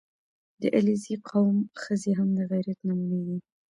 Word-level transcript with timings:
•د 0.61 0.63
علیزي 0.77 1.15
قوم 1.29 1.57
ښځې 1.81 2.11
هم 2.19 2.29
د 2.37 2.39
غیرت 2.51 2.79
نمونې 2.87 3.21
دي. 3.27 3.37